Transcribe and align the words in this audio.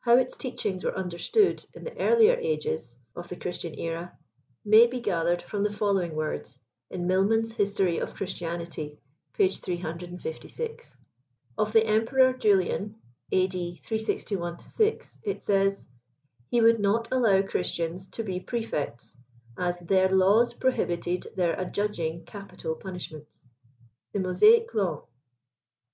How 0.00 0.16
its 0.16 0.34
teachings 0.38 0.82
were 0.82 0.96
understood 0.96 1.62
in 1.74 1.84
the 1.84 1.94
earlier 1.98 2.32
ages 2.38 2.96
of 3.14 3.28
the 3.28 3.36
Christian 3.36 3.78
era, 3.78 4.16
may 4.64 4.86
be 4.86 4.98
gathered 4.98 5.42
from 5.42 5.62
the 5.62 5.70
following 5.74 6.14
words, 6.16 6.58
in 6.90 7.04
]V(ilinan*s 7.06 7.50
History 7.52 7.98
of 7.98 8.14
Christianity, 8.14 8.98
(p, 9.34 9.48
356. 9.50 10.92
J 10.94 10.98
Of 11.58 11.74
the 11.74 11.84
Emperor 11.84 12.32
Julian 12.32 12.94
(A. 13.30 13.46
D. 13.46 13.76
361 13.84 14.58
6) 14.58 15.18
it 15.24 15.42
says, 15.42 15.86
<* 16.18 16.50
He 16.50 16.62
would 16.62 16.80
not 16.80 17.08
allow 17.12 17.42
Christians 17.42 18.08
to 18.12 18.22
be 18.22 18.40
prae 18.40 18.62
fects, 18.64 19.18
as 19.58 19.80
their 19.80 20.08
laws 20.08 20.54
prohibited 20.54 21.26
their 21.36 21.52
adjudging 21.60 22.24
capital 22.24 22.74
punishments. 22.74 23.46
THE 24.14 24.20
MOSAIC 24.20 24.72
LAW. 24.72 25.04